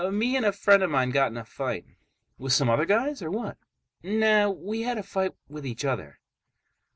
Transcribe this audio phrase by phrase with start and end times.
[0.11, 1.85] "Me and a friend of mine got in a fight."
[2.39, 3.57] "With some other guys or what?"
[4.01, 4.49] "Nah.
[4.49, 6.17] We had a fight with each other."